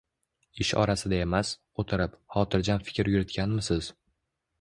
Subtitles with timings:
[0.63, 1.51] Ish orasida emas,
[1.83, 3.91] o‘tirib, xotirjam fikr yuritganmisiz